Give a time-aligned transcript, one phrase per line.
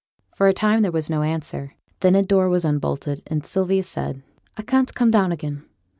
[0.33, 1.75] For a time there was no answer.
[1.99, 4.23] Then a door was unbolted, and Sylvia said,
[4.57, 5.63] 'I can't come down again.